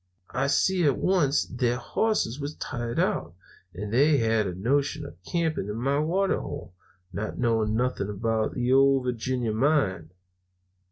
I 0.33 0.47
see 0.47 0.83
at 0.85 0.97
once 0.97 1.45
their 1.45 1.77
hosses 1.77 2.39
was 2.39 2.55
tired 2.55 2.97
out, 2.99 3.35
and 3.71 3.93
they 3.93 4.17
had 4.17 4.47
a 4.47 4.55
notion 4.55 5.05
of 5.05 5.23
camping 5.23 5.69
at 5.69 5.75
my 5.75 5.99
water 5.99 6.39
hole, 6.39 6.73
not 7.13 7.37
knowing 7.37 7.75
nothing 7.75 8.09
about 8.09 8.55
the 8.55 8.73
Ole 8.73 9.01
Virginia 9.03 9.51
mine. 9.53 10.09